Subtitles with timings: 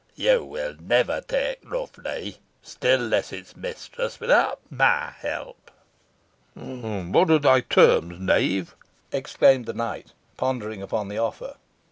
[0.15, 5.69] You will never take Rough Lee, still less its mistress, without my help."
[6.55, 8.73] "What are thy terms, knave?"
[9.11, 11.55] exclaimed the knight, pondering upon the offer.